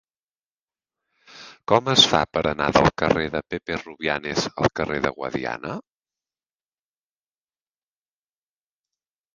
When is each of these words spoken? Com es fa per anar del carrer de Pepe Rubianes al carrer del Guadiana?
Com 1.71 1.91
es 1.93 2.05
fa 2.13 2.21
per 2.37 2.43
anar 2.53 2.69
del 2.77 2.89
carrer 3.03 3.27
de 3.35 3.43
Pepe 3.55 3.77
Rubianes 3.83 4.49
al 4.53 4.73
carrer 4.81 4.99
del 5.05 5.17
Guadiana? 5.21 5.77